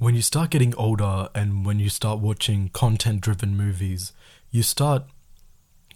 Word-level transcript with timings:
when 0.00 0.14
you 0.14 0.22
start 0.22 0.48
getting 0.48 0.74
older 0.76 1.28
and 1.34 1.66
when 1.66 1.78
you 1.78 1.90
start 1.90 2.20
watching 2.20 2.70
content 2.70 3.20
driven 3.20 3.54
movies, 3.54 4.14
you 4.50 4.62
start 4.62 5.02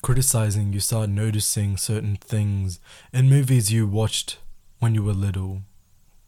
criticizing, 0.02 0.74
you 0.74 0.80
start 0.80 1.08
noticing 1.08 1.78
certain 1.78 2.16
things 2.16 2.80
in 3.14 3.30
movies 3.30 3.72
you 3.72 3.86
watched 3.86 4.36
when 4.78 4.94
you 4.94 5.02
were 5.02 5.14
little 5.14 5.62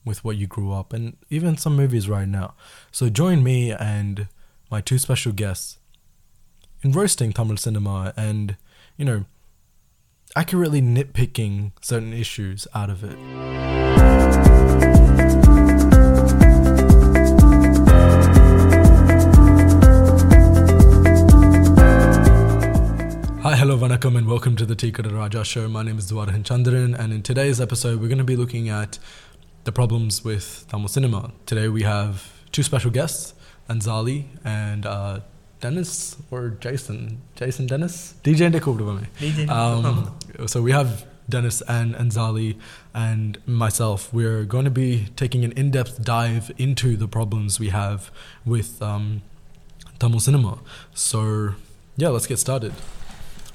with 0.07 0.25
what 0.25 0.39
you 0.39 0.47
grew 0.47 0.73
up 0.73 0.95
and 0.95 1.19
even 1.29 1.59
some 1.59 1.77
movies 1.77 2.09
right 2.09 2.29
now. 2.29 2.55
So 2.91 3.11
join 3.11 3.45
me 3.45 3.73
and 3.73 4.29
my 4.71 4.81
two 4.81 4.97
special 4.97 5.33
guests 5.33 5.77
in 6.83 6.93
roasting 6.93 7.35
Tamil 7.35 7.59
cinema 7.59 8.15
and, 8.17 8.57
you 8.97 9.05
know, 9.05 9.27
accurately 10.35 10.81
nitpicking 10.81 11.73
certain 11.83 12.15
issues 12.15 12.67
out 12.75 12.89
of 12.89 13.05
it. 13.05 14.06
Welcome 24.47 24.57
to 24.57 24.65
the 24.65 24.77
Tikara 24.77 25.13
Raja 25.13 25.45
show. 25.45 25.69
My 25.69 25.83
name 25.83 25.99
is 25.99 26.13
Dwarahan 26.13 26.45
Chandran, 26.45 26.97
and 26.97 27.13
in 27.13 27.21
today's 27.21 27.61
episode, 27.61 28.01
we're 28.01 28.07
going 28.07 28.19
to 28.19 28.23
be 28.23 28.37
looking 28.37 28.69
at 28.69 29.01
the 29.65 29.73
problems 29.73 30.23
with 30.23 30.65
Tamil 30.71 30.87
cinema. 30.87 31.33
Today, 31.47 31.67
we 31.67 31.83
have 31.83 32.33
two 32.53 32.63
special 32.63 32.93
guests, 32.93 33.35
Anzali 33.69 34.27
and 34.45 34.87
uh, 34.87 35.19
Dennis 35.61 36.15
or 36.31 36.51
Jason. 36.61 37.23
Jason 37.35 37.67
Dennis? 37.67 38.15
DJ 38.23 38.49
DJ. 39.19 39.49
um, 39.49 40.17
So 40.47 40.63
we 40.63 40.71
have 40.71 41.05
Dennis 41.29 41.61
and 41.63 41.97
Anzali 41.97 42.57
and 42.95 43.39
myself. 43.49 44.15
We're 44.15 44.45
going 44.45 44.65
to 44.65 44.71
be 44.71 45.09
taking 45.17 45.45
an 45.45 45.51
in 45.57 45.73
depth 45.73 46.05
dive 46.05 46.53
into 46.57 46.97
the 46.97 47.09
problems 47.09 47.59
we 47.59 47.71
have 47.71 48.13
with 48.45 48.81
um, 48.81 49.23
Tamil 49.99 50.21
cinema. 50.21 50.61
So, 50.95 51.57
yeah, 51.97 52.11
let's 52.11 52.29
get 52.29 52.39
started. 52.39 52.75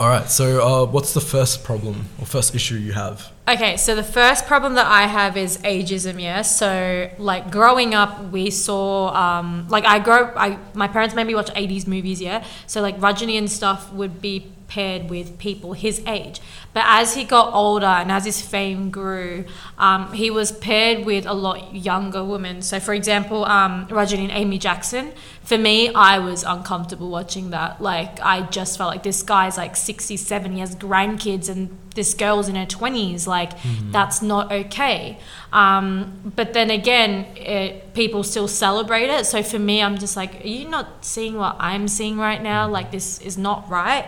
All 0.01 0.07
right. 0.07 0.27
So, 0.27 0.65
uh, 0.65 0.85
what's 0.87 1.13
the 1.13 1.21
first 1.21 1.63
problem 1.63 2.09
or 2.17 2.25
first 2.25 2.55
issue 2.55 2.73
you 2.73 2.93
have? 2.93 3.31
Okay, 3.47 3.77
so 3.77 3.93
the 3.93 4.03
first 4.03 4.47
problem 4.47 4.73
that 4.73 4.87
I 4.87 5.03
have 5.03 5.37
is 5.37 5.59
ageism. 5.59 6.19
Yeah, 6.19 6.41
so 6.41 7.07
like 7.19 7.51
growing 7.51 7.93
up, 7.93 8.31
we 8.31 8.49
saw 8.49 9.13
um, 9.13 9.67
like 9.69 9.85
I 9.85 9.99
grow. 9.99 10.33
I 10.35 10.57
my 10.73 10.87
parents 10.87 11.13
made 11.13 11.27
me 11.27 11.35
watch 11.35 11.53
'80s 11.53 11.85
movies. 11.85 12.19
Yeah, 12.19 12.43
so 12.65 12.81
like 12.81 12.99
Rajini 12.99 13.37
and 13.37 13.47
stuff 13.47 13.93
would 13.93 14.23
be 14.23 14.51
paired 14.71 15.09
with 15.09 15.37
people 15.37 15.73
his 15.73 16.01
age. 16.07 16.39
But 16.73 16.85
as 16.87 17.15
he 17.15 17.25
got 17.25 17.53
older 17.53 17.85
and 17.85 18.09
as 18.09 18.23
his 18.23 18.41
fame 18.41 18.89
grew, 18.89 19.43
um, 19.77 20.13
he 20.13 20.31
was 20.31 20.53
paired 20.53 21.05
with 21.05 21.25
a 21.25 21.33
lot 21.33 21.75
younger 21.75 22.23
women. 22.23 22.61
So, 22.61 22.79
for 22.79 22.93
example, 22.93 23.43
um, 23.45 23.87
and 23.91 24.31
Amy 24.31 24.57
Jackson. 24.57 25.11
For 25.43 25.57
me, 25.57 25.93
I 25.93 26.19
was 26.19 26.43
uncomfortable 26.43 27.09
watching 27.09 27.49
that. 27.49 27.81
Like, 27.81 28.21
I 28.21 28.43
just 28.43 28.77
felt 28.77 28.91
like 28.91 29.03
this 29.03 29.23
guy's 29.23 29.57
like 29.57 29.75
67, 29.75 30.53
he 30.53 30.59
has 30.61 30.75
grandkids, 30.75 31.49
and 31.49 31.77
this 31.95 32.13
girl's 32.13 32.47
in 32.47 32.55
her 32.55 32.65
20s. 32.65 33.27
Like, 33.27 33.51
that's 33.91 34.21
not 34.21 34.53
okay. 34.53 35.19
Um, 35.51 36.31
but 36.33 36.53
then 36.53 36.69
again, 36.69 37.25
it, 37.35 37.93
people 37.93 38.23
still 38.23 38.47
celebrate 38.47 39.09
it. 39.09 39.25
So 39.25 39.43
for 39.43 39.59
me, 39.59 39.81
I'm 39.81 39.97
just 39.97 40.15
like, 40.15 40.45
are 40.45 40.47
you 40.47 40.69
not 40.69 41.03
seeing 41.03 41.35
what 41.35 41.57
I'm 41.59 41.89
seeing 41.89 42.17
right 42.17 42.41
now? 42.41 42.69
Like, 42.69 42.91
this 42.91 43.19
is 43.19 43.37
not 43.37 43.69
right. 43.69 44.05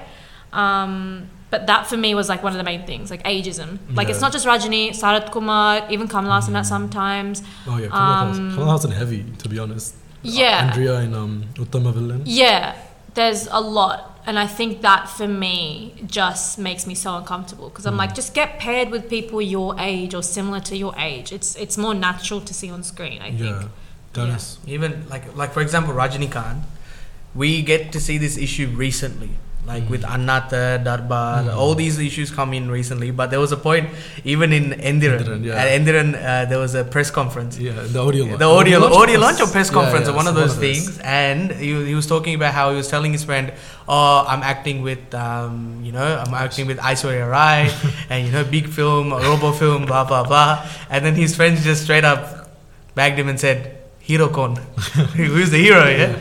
Um, 0.54 1.30
but 1.50 1.68
that 1.68 1.86
for 1.86 1.98
me 1.98 2.16
was 2.16 2.30
like 2.30 2.42
one 2.42 2.52
of 2.54 2.58
the 2.58 2.64
main 2.64 2.86
things, 2.88 3.12
like 3.12 3.24
ageism. 3.24 3.78
Like 3.96 4.10
it's 4.10 4.22
not 4.22 4.32
just 4.32 4.46
Rajini, 4.48 4.90
Sarat 4.90 5.32
Kumar, 5.32 5.86
even 5.92 6.08
Kamal 6.08 6.32
Hassan 6.32 6.56
at 6.56 6.66
sometimes. 6.66 7.44
Oh, 7.68 7.78
yeah. 7.78 7.88
Kamal 7.88 8.02
Um, 8.02 8.28
Hassan. 8.30 8.52
Kamal 8.56 8.72
Hassan 8.72 8.92
heavy, 8.92 9.26
to 9.38 9.50
be 9.50 9.60
honest. 9.60 9.96
Yeah. 10.24 10.70
Andrea 10.70 10.96
and 10.98 11.14
um, 11.16 11.44
Uttama 11.56 11.94
Villain. 11.94 12.24
Yeah, 12.26 12.76
there's 13.14 13.48
a 13.52 13.62
lot. 13.62 14.10
And 14.26 14.40
I 14.40 14.48
think 14.48 14.82
that 14.82 15.10
for 15.10 15.28
me 15.28 15.94
just 16.08 16.58
makes 16.58 16.88
me 16.88 16.96
so 16.96 17.18
uncomfortable 17.18 17.68
because 17.70 17.86
I'm 17.86 17.98
like, 17.98 18.16
just 18.16 18.34
get 18.34 18.58
paired 18.58 18.90
with 18.90 19.10
people 19.10 19.42
your 19.42 19.76
age 19.78 20.16
or 20.16 20.24
similar 20.24 20.62
to 20.62 20.78
your 20.78 20.96
age. 20.98 21.34
It's 21.34 21.56
it's 21.58 21.78
more 21.78 21.94
natural 21.94 22.40
to 22.40 22.54
see 22.54 22.72
on 22.72 22.84
screen, 22.84 23.22
I 23.22 23.30
think. 23.32 23.42
Yeah. 23.42 23.68
Dennis. 24.14 24.60
Even 24.66 25.08
like 25.10 25.36
like 25.36 25.52
for 25.52 25.62
example 25.62 25.94
Rajinikanth, 25.94 26.64
we 27.36 27.62
get 27.62 27.92
to 27.92 28.00
see 28.00 28.18
this 28.18 28.38
issue 28.38 28.68
recently. 28.70 29.32
Like 29.66 29.90
with 29.90 30.02
Annatha, 30.04 30.84
Darbar, 30.84 31.44
Mm. 31.44 31.56
all 31.56 31.74
these 31.74 31.98
issues 31.98 32.30
come 32.30 32.54
in 32.54 32.70
recently. 32.70 33.12
But 33.12 33.32
there 33.32 33.40
was 33.40 33.54
a 33.54 33.58
point, 33.58 33.90
even 34.26 34.52
in 34.52 34.72
Endiran, 34.74 35.24
Endiran, 35.24 35.46
yeah. 35.46 35.56
at 35.56 35.68
Endiran, 35.72 36.10
uh, 36.16 36.44
there 36.52 36.60
was 36.60 36.76
a 36.76 36.84
press 36.84 37.10
conference. 37.10 37.58
Yeah, 37.58 37.72
the 37.96 38.00
audio 38.00 38.26
launch. 38.26 38.40
The 38.40 38.46
audio, 38.46 38.80
launch 38.80 38.94
audio 38.94 39.20
launch 39.20 39.40
or 39.40 39.48
press 39.48 39.70
conference, 39.70 40.08
yeah, 40.08 40.12
or 40.14 40.18
one 40.18 40.28
of 40.28 40.36
those 40.36 40.58
things. 40.58 41.00
And 41.00 41.50
he, 41.54 41.72
he 41.86 41.96
was 41.96 42.08
talking 42.08 42.36
about 42.36 42.54
how 42.54 42.72
he 42.72 42.76
was 42.76 42.90
telling 42.90 43.14
his 43.14 43.24
friend, 43.24 43.54
"Oh, 43.88 44.26
I'm 44.28 44.44
acting 44.44 44.82
with, 44.84 45.16
um, 45.16 45.80
you 45.82 45.94
know, 45.94 46.10
I'm 46.28 46.34
acting 46.34 46.68
with 46.68 46.78
Aishwarya 46.80 47.24
Rai, 47.32 47.72
and 48.10 48.28
you 48.28 48.34
know, 48.34 48.44
big 48.44 48.68
film, 48.68 49.14
a 49.14 49.20
robo 49.24 49.54
film, 49.54 49.86
blah 49.86 50.04
blah 50.04 50.24
blah." 50.28 50.68
And 50.90 51.06
then 51.06 51.16
his 51.16 51.38
friends 51.38 51.64
just 51.64 51.84
straight 51.84 52.04
up 52.04 52.52
bagged 52.96 53.18
him 53.18 53.30
and 53.30 53.40
said, 53.40 53.78
"Hero 54.02 54.28
con, 54.28 54.58
who's 55.16 55.52
the 55.56 55.58
hero?" 55.64 55.88
Yeah 55.88 56.20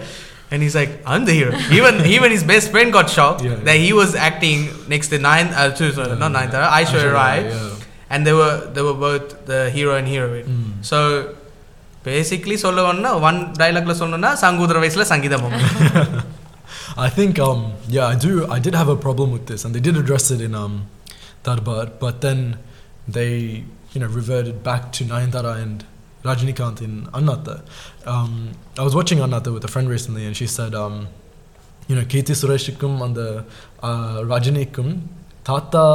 And 0.51 0.63
he's 0.63 0.75
like, 0.79 0.91
"I'm 1.13 1.23
the 1.29 1.33
hero." 1.39 1.53
Even 1.77 1.95
even 2.15 2.29
his 2.35 2.43
best 2.51 2.67
friend 2.73 2.89
got 2.97 3.07
shocked 3.15 3.41
Yeah. 3.47 3.55
that 3.67 3.77
he 3.85 3.89
was 4.01 4.11
acting 4.27 4.59
next 4.93 5.07
to 5.13 5.17
nine, 5.29 5.47
uh, 5.61 5.65
to, 5.79 5.85
sorry, 5.97 6.15
not 6.23 6.31
nine, 6.37 6.49
Aishwarya 6.51 6.69
Aishwarya 6.77 7.11
Rai, 7.17 7.37
yeah. 7.47 8.13
and 8.13 8.19
they 8.27 8.35
were 8.39 8.55
they 8.75 8.83
were 8.87 8.97
both 9.07 9.25
the 9.51 9.59
hero 9.77 9.93
and 9.99 10.07
heroine. 10.13 10.47
Mm. 10.53 10.69
So 10.89 10.99
basically 12.07 12.55
சொல்லணும்னா 12.65 13.11
one 13.29 13.39
டைலாக்ல 13.61 13.93
சொல்லணும்னா 14.01 14.31
சங்கூதர 14.43 14.79
வயசுல 14.83 15.05
சங்கீதம் 15.13 15.47
I 17.05 17.09
think 17.17 17.33
um 17.47 17.59
yeah 17.95 18.05
I 18.13 18.15
do 18.25 18.31
I 18.55 18.59
did 18.65 18.75
have 18.81 18.89
a 18.95 18.99
problem 19.05 19.29
with 19.35 19.45
this 19.51 19.61
and 19.65 19.71
they 19.75 19.83
did 19.87 19.97
address 20.03 20.25
it 20.35 20.41
in 20.47 20.53
um 20.61 20.75
Darbar 21.47 21.83
but 22.03 22.15
then 22.25 22.39
they 23.17 23.31
you 23.93 23.99
know 24.01 24.09
reverted 24.19 24.57
back 24.69 24.83
to 24.95 25.01
Nayantara 25.11 25.53
and 25.63 25.77
Rajinikanth 26.23 26.81
in 26.81 26.93
Annatha. 27.13 27.55
Um, 28.05 28.31
I 28.77 28.83
was 28.83 28.95
watching 28.95 29.19
Annatha 29.19 29.51
with 29.53 29.65
a 29.65 29.67
friend 29.67 29.89
recently 29.89 30.25
and 30.25 30.35
she 30.35 30.47
said 30.47 30.73
um 30.75 30.95
you 31.89 31.95
know 31.95 32.05
Kirti 32.05 32.33
Sureshikkum 32.35 33.01
and 33.05 33.15
the 33.15 33.29
uh, 33.81 34.17
Rajinikum 34.31 34.87
Tata 35.43 35.85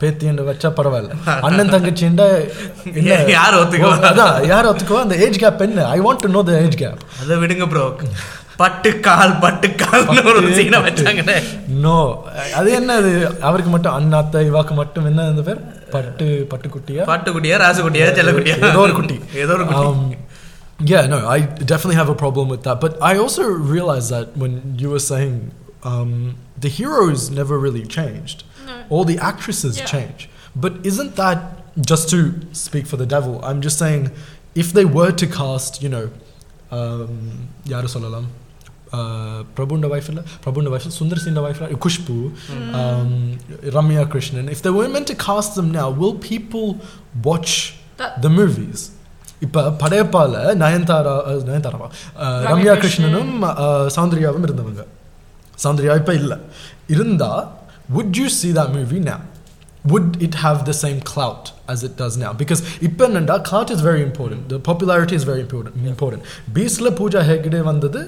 பேத்தி 0.00 0.26
என்று 0.28 0.44
வச்சா 0.48 0.68
பரவாயில்ல 0.78 1.10
அண்ணன் 1.46 1.70
தங்கச்சிண்ட 1.72 2.22
யார் 3.34 3.56
ஒத்துக்குவா? 3.58 3.96
அதான் 4.08 4.36
யார் 4.50 4.68
ஒத்துக்குவா 4.70 5.00
அந்த 5.04 5.16
age 5.26 5.38
gap 5.42 5.62
என்ன 5.66 5.84
I 5.88 5.98
want 6.06 6.22
to 6.24 6.30
know 6.36 6.40
the 6.48 6.54
age 6.62 6.76
gap 6.80 7.02
அதை 7.22 7.36
விடுங்க 7.42 7.66
ப்ரோ 7.72 7.84
பட்டு 8.56 8.90
கால் 9.06 9.32
பட்டு 9.44 9.68
கால்னு 9.82 10.20
ஒரு 10.30 10.40
பட்டு, 10.40 10.56
சீனை 10.58 10.78
பட்டு. 10.80 11.02
வச்சாங்கண்ணே 11.02 11.36
நோ 11.84 11.96
அது 12.58 12.68
என்ன 12.78 12.96
அது 13.02 13.12
அவருக்கு 13.48 13.70
மட்டும் 13.74 13.94
அண்ணாத்த 13.98 14.42
இவாக்கு 14.50 14.74
மட்டும் 14.80 15.06
என்ன 15.10 15.26
அந்த 15.32 15.42
பேர் 15.48 15.62
பட்டு 15.94 16.26
பட்டுக்குட்டியா 16.52 17.04
பட்டுக்குட்டியா 17.10 17.56
ராசுக்குட்டியா 17.64 18.08
செல்லக்குட்டியா 18.18 18.56
ஏதோ 18.68 18.82
ஒரு 18.86 18.94
குட்டி 19.00 19.16
ஏதோ 19.44 19.54
ஒரு 19.58 19.66
குட்டி 19.66 19.88
um, 19.88 20.02
yeah 20.90 21.02
no 21.06 21.18
i 21.28 21.40
definitely 21.70 21.98
have 21.98 22.08
a 22.08 22.18
problem 22.22 22.46
with 22.52 22.62
that 22.66 22.78
but 22.84 22.92
i 23.02 23.18
also 23.24 23.42
realized 23.74 24.08
that 24.14 24.28
when 24.42 24.52
you 24.82 24.88
were 24.94 25.02
saying 25.04 25.34
um, 25.90 26.12
the 26.64 26.70
heroes 26.70 27.22
never 27.32 27.56
really 27.66 27.84
changed 27.98 28.38
No. 28.66 28.74
all 28.90 29.04
the 29.04 29.18
actresses 29.30 29.74
Yeah. 29.76 29.90
change 29.92 30.20
but 30.56 30.72
isn't 30.84 31.14
that 31.16 31.38
just 31.90 32.06
to 32.10 32.18
speak 32.62 32.86
for 32.86 32.96
the 32.96 33.08
devil 33.08 33.34
i'm 33.42 33.60
just 33.60 33.78
saying 33.78 34.02
if 34.56 34.70
they 34.72 34.86
were 34.98 35.12
to 35.14 35.28
cast 35.32 35.72
you 35.84 35.90
know 35.90 36.04
um, 36.72 37.14
யாரு 37.66 37.88
சொல்லலாம் 37.88 38.28
uh, 38.92 39.00
பிரபுண்ட 39.56 39.86
wife 39.88 40.08
இல்ல 40.08 40.22
பிரபுண்ட 40.44 40.70
wife 40.72 40.86
Sundar 40.96 41.22
சிண்ட 41.24 41.42
wife 41.44 41.60
இல்ல 41.60 41.78
Khushbu 41.84 42.16
um, 42.74 43.12
Ramya 43.70 44.04
Krishnan 44.06 44.48
if 44.48 44.60
they 44.62 44.72
were 44.72 44.88
meant 44.88 45.08
to 45.08 45.18
cast 45.20 45.52
them 45.54 45.70
now 45.72 45.88
will 46.00 46.16
people 46.26 46.66
watch 47.24 47.52
That- 47.98 48.16
the 48.22 48.32
movies 48.32 48.80
இப்ப 49.42 49.62
படையப்பால 49.80 50.32
நயன்தாரா 50.60 51.14
அஹ், 51.28 51.40
நயன்தாராவா 51.46 51.86
அஹ், 51.86 52.42
ரம்யா 52.42 52.50
ரம்யா 52.50 52.74
கிருஷ்ணன். 52.76 53.14
கிருஷ்ணனும் 53.14 53.32
அஹ், 53.62 53.88
சௌந்தர்யாவும் 53.96 54.44
இருந்தவங்க 54.44 54.82
சௌந்தர்யா 55.58 55.94
இப்ப 56.00 56.14
இல்ல 56.14 56.32
இருந்தா 56.88 57.32
would 57.88 58.12
you 58.16 58.28
see 58.30 58.50
that 58.52 58.68
movie 58.72 59.00
now 59.04 59.20
would 59.84 60.10
it 60.22 60.34
have 60.36 60.58
the 60.64 60.76
same 60.76 60.98
clout 61.02 61.44
as 61.68 61.82
it 61.82 61.94
does 61.96 62.14
now 62.16 62.32
because 62.34 62.60
இப்ப 62.80 63.08
என்னண்டா 63.08 63.36
clout 63.48 63.70
is 63.70 63.80
very 63.82 64.02
important 64.02 64.42
the 64.48 64.60
popularity 64.68 65.16
is 65.20 65.24
very 65.24 65.42
important 65.46 65.74
important 65.86 66.22
பீஸ்ல 66.52 66.90
Pooja 67.00 67.22
Hegde 67.30 67.62
வந்தது 67.70 68.02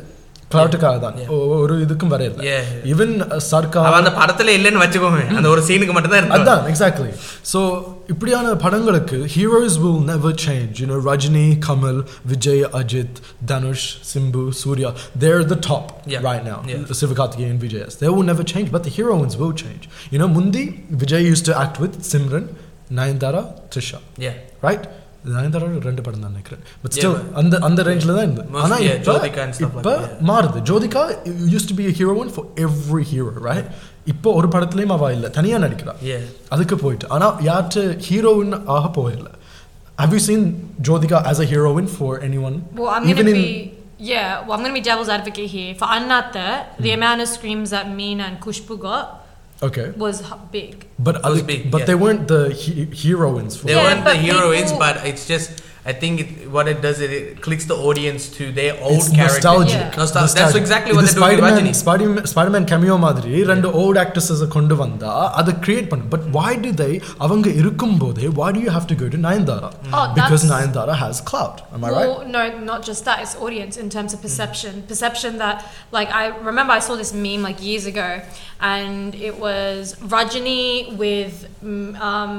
cloutக்காக 0.52 0.98
தான் 1.02 1.14
Yeah. 1.20 1.30
ஒ- 1.34 1.58
ஒரு 1.62 1.74
இதுக்கும் 1.84 2.10
வரையல 2.12 2.42
Yeah, 2.46 2.60
yeah. 2.64 2.82
ஈவன் 2.90 3.14
சர்க்கார் 3.46 3.86
அவன் 3.88 4.00
அந்த 4.00 4.12
படத்துல 4.18 4.52
இல்லைன்னு 4.58 4.82
வச்சுக்கோங்க 4.82 5.22
அந்த 5.38 5.48
ஒரு 5.52 5.62
சீனுக்கு 5.68 5.94
மட்டும் 5.96 6.12
தான் 6.12 6.20
இருந்தான் 6.22 6.38
அதான் 6.38 6.62
எக்ஸாக்ட்லி 6.72 7.10
ஸோ 7.52 7.60
இப்படியான 8.08 8.52
படங்களுக்கு 8.64 9.18
heroes 9.34 9.76
will 9.82 9.98
never 10.10 10.36
change 10.44 10.80
you know 10.82 10.98
Rajini 11.08 11.46
Kamal 11.66 12.00
Vijay 12.32 12.64
Ajith 12.80 13.18
Dhanush 13.50 13.88
Simbu 14.12 14.44
Suriya 14.60 14.90
they're 15.18 15.44
the 15.46 15.58
top 15.68 15.88
Yeah. 16.14 16.22
right 16.28 16.44
now 16.44 16.58
Yeah. 16.72 16.84
Sivakarthikeyan 17.02 17.60
விஜயஸ் 17.64 17.96
they 18.02 18.12
will 18.14 18.28
never 18.32 18.46
change 18.52 18.70
but 18.70 18.84
the 18.88 18.94
heroines 18.98 19.36
will 19.36 19.54
change 19.64 19.86
you 20.12 20.20
know 20.22 20.30
முந்தி 20.36 20.64
Vijay 21.02 21.26
used 21.32 21.46
to 21.46 21.56
act 21.58 21.78
with 21.84 21.96
Simran 22.12 22.48
Nayanthara 22.98 23.42
Trisha 23.72 24.00
Yeah. 24.20 24.36
right 24.62 24.84
நயன்தாராவோட 25.25 25.79
ரெண்டு 25.89 26.01
படம் 26.01 26.21
தான் 26.21 26.31
நினைக்கிறேன். 26.31 26.61
But 26.83 26.93
still 26.95 27.33
அந்த 27.33 27.57
அந்த 27.67 27.83
ரேஞ்சில் 27.83 28.13
தான் 28.17 28.25
இருந்தது 28.27 28.59
ஆனால் 28.63 28.83
இப்போ 29.67 29.93
மாறுது. 30.29 30.59
Jyothika 30.69 31.03
used 31.53 31.67
to 31.71 31.75
be 31.79 31.85
heroine 32.01 32.31
for 32.35 32.47
every 32.67 33.03
hero 33.11 33.31
right 33.49 33.69
இப்போ 34.05 34.33
ஒரு 34.33 34.47
படத்துலையும் 34.47 34.95
அவள் 34.97 35.15
இல்லை. 35.17 35.29
தனியாக 35.29 35.67
நடிக்கிறா. 35.67 35.95
அதுக்கு 36.49 36.77
போயிட்டு. 36.77 37.07
ஆனால் 37.09 37.35
யார்ட்டு 37.49 37.83
ஹீரோயின் 38.09 38.55
ஆக 38.77 39.01
போயிடல 39.01 39.29
Have 40.01 40.13
you 40.13 40.19
seen 40.19 40.73
Jyotika 40.81 41.25
as 41.25 41.41
a 41.41 41.45
heroine 41.45 41.87
for 41.87 42.21
anyone? 42.21 42.65
Well, 42.73 42.87
I'm 42.87 43.07
Even 43.09 43.27
in, 43.27 43.71
Yeah, 43.99 44.41
well, 44.41 44.53
I'm 44.53 44.59
going 44.59 44.73
to 44.73 44.73
be 44.73 44.81
devil's 44.81 45.09
advocate 45.09 45.49
here. 45.49 45.75
For 45.75 45.83
Annatha, 45.83 46.31
mm. 46.31 46.77
the 46.77 46.91
hmm. 46.91 46.95
amount 46.95 47.19
of 47.19 47.27
screams 47.27 47.71
that 47.71 47.87
Meena 47.87 48.21
and 48.21 48.39
Kushbu 48.39 48.79
got 48.79 49.18
Okay. 49.61 49.91
was 49.97 50.21
h- 50.21 50.37
big. 50.51 50.85
But 50.97 51.15
was 51.15 51.25
other- 51.25 51.43
big, 51.43 51.69
but 51.71 51.79
yeah. 51.79 51.85
they 51.85 51.95
weren't 51.95 52.27
the 52.27 52.49
he- 52.53 52.85
heroines 53.03 53.57
for 53.57 53.67
They 53.67 53.75
Yeah, 53.75 53.83
weren't 53.83 54.05
the 54.05 54.11
but 54.11 54.17
heroines, 54.17 54.71
people- 54.71 54.79
but 54.79 55.05
it's 55.05 55.27
just 55.27 55.61
I 55.85 55.93
think 55.93 56.19
it, 56.19 56.49
what 56.49 56.67
it 56.67 56.81
does 56.81 56.99
is 56.99 57.09
it 57.09 57.41
clicks 57.41 57.65
the 57.65 57.75
audience 57.75 58.29
to 58.37 58.51
their 58.51 58.73
old 58.81 58.97
it's 58.97 59.09
character. 59.09 59.35
Nostalgic. 59.35 59.73
Yeah. 59.73 59.91
Nostal- 59.91 60.21
nostalgic. 60.21 60.35
That's 60.35 60.55
exactly 60.55 60.93
what 60.93 61.05
they 61.05 61.13
do 61.13 61.21
with 61.21 61.75
Spider-Man, 61.75 62.25
Spider-Man 62.25 62.65
cameo 62.65 62.97
ran 62.97 63.47
ரெண்டு 63.51 63.69
old 63.81 63.97
actresses 64.03 64.41
கொண்டு 64.55 64.75
Are 65.19 65.31
அதை 65.39 65.53
create 65.65 65.87
pandu? 65.91 66.07
but 66.15 66.23
why 66.37 66.49
do 66.65 66.69
they 66.81 66.93
அவங்க 67.25 67.47
இருக்கும்போதே 67.61 68.27
why 68.39 68.49
do 68.55 68.59
you 68.65 68.71
have 68.77 68.85
to 68.91 68.95
go 69.01 69.07
to 69.13 69.17
Nayanthara? 69.25 69.69
Oh, 69.97 70.05
because 70.19 70.43
Nayanthara 70.51 70.95
has 71.03 71.15
clout. 71.29 71.57
Am 71.75 71.83
I 71.87 71.91
well, 71.91 71.97
right? 71.97 72.27
No, 72.35 72.43
not 72.71 72.81
just 72.89 73.03
that. 73.07 73.17
It's 73.23 73.35
audience 73.47 73.75
in 73.83 73.89
terms 73.95 74.11
of 74.15 74.19
perception. 74.27 74.73
Mm. 74.79 74.87
Perception 74.93 75.33
that 75.43 75.57
like 75.97 76.11
I 76.21 76.25
remember 76.49 76.73
I 76.79 76.81
saw 76.87 76.95
this 77.03 77.13
meme 77.25 77.43
like 77.49 77.59
years 77.69 77.85
ago 77.93 78.09
and 78.75 79.15
it 79.29 79.35
was 79.45 79.95
Rajini 80.15 80.95
with 81.03 81.35
mm, 81.63 81.97
um, 82.09 82.33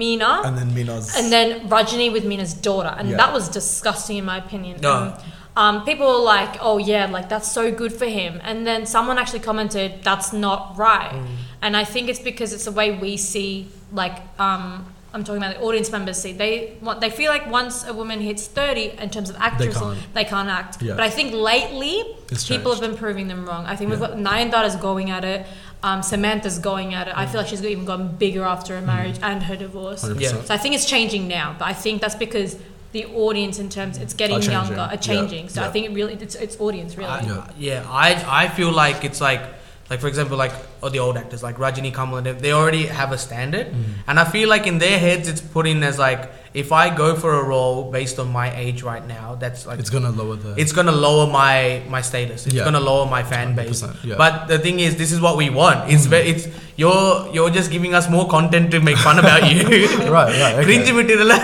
Meena 0.00 0.32
and 0.46 0.56
then 0.60 0.70
Meena's 0.78 1.08
and 1.18 1.26
then 1.36 1.48
Rajini 1.74 2.08
with 2.16 2.24
Meena's 2.32 2.54
daughter 2.68 2.85
and 2.98 3.08
Yeah. 3.10 3.16
that 3.16 3.32
was 3.32 3.48
disgusting 3.48 4.16
in 4.18 4.24
my 4.24 4.38
opinion. 4.38 4.78
No. 4.82 4.92
Um, 4.94 5.12
um, 5.56 5.84
people 5.86 6.06
were 6.06 6.18
like, 6.36 6.58
"Oh 6.60 6.76
yeah, 6.78 7.06
like 7.10 7.28
that's 7.30 7.50
so 7.50 7.70
good 7.72 7.92
for 7.92 8.04
him," 8.06 8.40
and 8.44 8.66
then 8.66 8.84
someone 8.86 9.18
actually 9.18 9.40
commented, 9.40 10.02
"That's 10.02 10.32
not 10.32 10.74
right," 10.76 11.14
and 11.62 11.76
I 11.76 11.84
think 11.84 12.08
it's 12.10 12.18
because 12.20 12.52
it's 12.52 12.64
the 12.66 12.72
way 12.72 12.90
we 12.92 13.16
see, 13.16 13.68
like, 13.90 14.16
um, 14.38 14.84
I'm 15.14 15.24
talking 15.24 15.42
about 15.42 15.54
the 15.56 15.62
audience 15.62 15.90
members 15.90 16.18
see. 16.20 16.32
They 16.34 16.74
want, 16.82 17.00
they 17.00 17.08
feel 17.08 17.30
like 17.30 17.50
once 17.50 17.86
a 17.86 17.94
woman 17.94 18.20
hits 18.20 18.46
30, 18.46 18.92
in 19.00 19.08
terms 19.08 19.30
of 19.30 19.36
actors, 19.38 19.74
can't. 19.78 19.96
they 20.12 20.24
can't 20.24 20.50
act. 20.50 20.82
Yeah. 20.82 20.92
But 20.92 21.04
I 21.04 21.10
think 21.10 21.32
lately, 21.32 22.04
It's 22.30 22.46
people 22.46 22.70
have 22.70 22.82
been 22.82 22.96
proving 22.98 23.26
them 23.28 23.46
wrong. 23.46 23.64
I 23.64 23.76
think 23.76 23.88
we've 23.90 23.98
Yeah. 24.00 24.08
got 24.08 24.18
Nayanthara's 24.18 24.76
going 24.76 25.10
at 25.10 25.24
it. 25.24 25.46
Um, 25.82 26.02
Samantha's 26.02 26.58
going 26.58 26.92
at 26.92 27.08
it. 27.08 27.14
I 27.16 27.24
feel 27.24 27.40
like 27.40 27.48
she's 27.48 27.64
even 27.64 27.86
gotten 27.86 28.08
bigger 28.08 28.44
after 28.44 28.74
her 28.78 28.84
marriage 28.84 29.16
and 29.22 29.42
her 29.44 29.56
divorce. 29.56 30.04
Yeah. 30.18 30.32
So 30.44 30.52
I 30.52 30.58
think 30.58 30.74
it's 30.74 30.84
changing 30.84 31.28
now, 31.28 31.54
but 31.58 31.66
I 31.66 31.72
think 31.72 32.02
that's 32.02 32.14
because 32.26 32.56
the 32.96 33.04
audience 33.26 33.58
in 33.58 33.68
terms 33.68 33.98
it's 33.98 34.14
getting 34.14 34.36
changing, 34.36 34.52
younger, 34.52 34.80
are 34.80 34.94
yeah, 34.94 35.08
changing. 35.10 35.48
So 35.54 35.62
I 35.62 35.70
think 35.72 35.86
it 35.88 35.92
really 35.92 36.14
it's, 36.14 36.34
it's 36.34 36.56
audience 36.66 36.96
really. 36.96 37.10
I, 37.10 37.20
Yeah. 37.20 37.50
yeah, 37.58 37.86
I 38.06 38.08
I 38.44 38.48
feel 38.48 38.72
like 38.72 39.04
it's 39.08 39.20
like 39.28 39.42
like 39.90 40.00
for 40.00 40.08
example 40.12 40.36
like 40.44 40.54
or 40.86 40.90
the 40.90 41.00
old 41.00 41.16
actors 41.16 41.42
like 41.42 41.56
Rajini 41.56 41.92
Kamal, 41.92 42.22
they 42.22 42.52
already 42.52 42.86
have 42.86 43.12
a 43.12 43.18
standard, 43.18 43.66
mm. 43.68 43.84
and 44.06 44.18
I 44.18 44.24
feel 44.24 44.48
like 44.48 44.66
in 44.66 44.78
their 44.78 44.98
heads 44.98 45.28
it's 45.28 45.40
put 45.40 45.66
in 45.66 45.82
as 45.82 45.98
like 45.98 46.30
if 46.56 46.72
I 46.72 46.94
go 46.94 47.14
for 47.14 47.34
a 47.38 47.44
role 47.44 47.90
based 47.92 48.18
on 48.18 48.28
my 48.32 48.48
age 48.56 48.82
right 48.82 49.06
now, 49.06 49.34
that's 49.34 49.66
like 49.66 49.78
it's 49.78 49.90
gonna 49.90 50.10
lower 50.10 50.36
the 50.36 50.54
it's 50.56 50.72
gonna 50.72 50.92
lower 51.06 51.26
my 51.26 51.82
my 51.88 52.00
status. 52.00 52.46
It's 52.46 52.54
yeah. 52.54 52.64
gonna 52.64 52.80
lower 52.80 53.04
my 53.04 53.22
fan 53.22 53.54
base. 53.54 53.84
Yeah. 54.02 54.14
But 54.16 54.46
the 54.46 54.58
thing 54.58 54.80
is, 54.80 54.96
this 54.96 55.12
is 55.12 55.20
what 55.20 55.36
we 55.36 55.50
want. 55.50 55.90
It's 55.90 56.06
mm. 56.06 56.10
ve- 56.10 56.28
it's 56.32 56.48
you're 56.76 57.28
you're 57.34 57.50
just 57.50 57.70
giving 57.70 57.92
us 57.94 58.08
more 58.08 58.26
content 58.28 58.70
to 58.70 58.80
make 58.80 58.96
fun 58.96 59.18
about 59.18 59.50
you. 59.52 59.64
right, 60.16 60.32
right. 60.40 60.64
Cringe 60.64 60.92
material. 60.92 61.28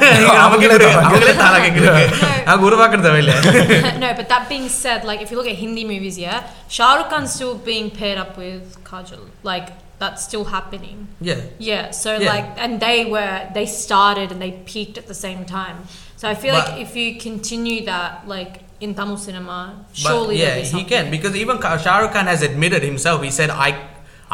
No, 4.03 4.15
but 4.15 4.29
that 4.29 4.49
being 4.49 4.69
said, 4.69 5.05
like 5.05 5.21
if 5.21 5.31
you 5.31 5.37
look 5.37 5.47
at 5.47 5.57
Hindi 5.57 5.85
movies, 5.85 6.19
yeah, 6.19 6.49
Shah 6.69 6.97
Rukh 6.97 7.11
Khan's 7.11 7.33
still 7.33 7.55
being 7.57 7.91
paired 7.91 8.19
up 8.19 8.37
with 8.37 8.83
Kajol. 8.85 9.29
Like 9.43 9.69
that's 9.99 10.25
still 10.25 10.45
happening. 10.57 11.09
yeah 11.21 11.41
Yeah. 11.59 11.91
So 11.91 12.19
Yeah. 12.19 12.33
like, 12.35 12.49
and 12.65 12.81
they 12.81 13.05
were 13.05 13.49
they 13.55 13.67
started 13.67 14.33
and 14.33 14.41
they 14.45 14.53
peaked 14.73 14.99
at 14.99 15.07
the 15.07 15.15
same 15.27 15.45
time. 15.45 15.79
So 16.17 16.29
I 16.29 16.35
feel 16.35 16.55
But- 16.55 16.69
like 16.71 16.81
if 16.87 16.97
you 16.97 17.07
continue 17.29 17.85
that, 17.93 18.27
like 18.27 18.55
in 18.81 18.95
Tamil 18.99 19.17
cinema, 19.17 19.59
but 19.77 19.97
surely 19.97 20.37
yeah 20.43 20.55
be 20.57 20.63
he 20.77 20.83
can 20.93 21.11
because 21.17 21.35
even 21.37 21.59
Ka- 21.65 21.79
Shah 21.85 21.99
Rukh 22.03 22.13
Khan 22.15 22.27
has 22.27 22.43
admitted 22.43 22.83
himself 22.83 23.23
he 23.23 23.31
said 23.31 23.51
I 23.67 23.69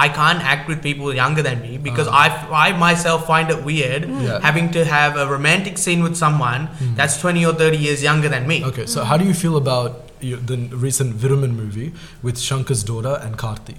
I 0.04 0.08
can't 0.18 0.42
act 0.52 0.68
with 0.70 0.80
people 0.86 1.12
younger 1.12 1.42
than 1.42 1.60
me 1.60 1.76
because 1.76 2.08
ah. 2.08 2.22
I, 2.24 2.66
I 2.68 2.76
myself 2.82 3.26
find 3.26 3.50
it 3.54 3.60
weird 3.70 4.04
mm. 4.04 4.22
Yeah. 4.26 4.38
having 4.48 4.70
to 4.76 4.84
have 4.84 5.16
a 5.24 5.26
romantic 5.34 5.76
scene 5.84 6.02
with 6.06 6.16
someone 6.16 6.68
mm. 6.68 6.94
that's 7.00 7.20
20 7.20 7.44
or 7.44 7.52
30 7.52 7.76
years 7.86 8.02
younger 8.08 8.28
than 8.34 8.46
me. 8.52 8.58
okay 8.70 8.86
so 8.86 9.04
how 9.10 9.16
do 9.22 9.26
you 9.30 9.34
feel 9.34 9.56
about 9.64 10.04
the 10.20 10.58
recent 10.86 11.16
Viruman 11.24 11.54
movie 11.62 11.92
with 12.22 12.36
Shankar's 12.36 12.84
daughter 12.92 13.14
and 13.26 13.36
Karthi 13.36 13.76